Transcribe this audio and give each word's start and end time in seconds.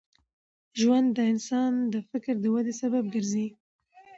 ژوند 0.79 1.07
د 1.17 1.19
انسان 1.31 1.71
د 1.93 1.95
فکر 2.09 2.33
د 2.41 2.45
ودې 2.53 2.73
سبب 2.81 3.03
ګرځي. 3.13 3.47